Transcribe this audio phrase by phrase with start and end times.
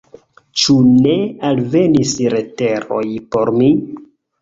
[0.61, 1.13] Ĉu ne
[1.51, 3.07] alvenis leteroj
[3.37, 3.73] por mi?